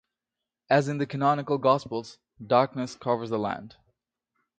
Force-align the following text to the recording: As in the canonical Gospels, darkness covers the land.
As 0.67 0.87
in 0.87 0.97
the 0.97 1.05
canonical 1.05 1.59
Gospels, 1.59 2.17
darkness 2.43 2.95
covers 2.95 3.29
the 3.29 3.37
land. 3.37 3.75